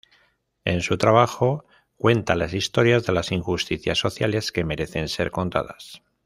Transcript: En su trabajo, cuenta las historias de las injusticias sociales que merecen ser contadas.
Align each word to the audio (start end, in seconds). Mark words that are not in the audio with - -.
En 0.65 0.81
su 0.81 0.97
trabajo, 0.97 1.63
cuenta 1.95 2.33
las 2.33 2.55
historias 2.55 3.05
de 3.05 3.13
las 3.13 3.31
injusticias 3.31 3.99
sociales 3.99 4.51
que 4.51 4.63
merecen 4.63 5.07
ser 5.07 5.29
contadas. 5.29 6.01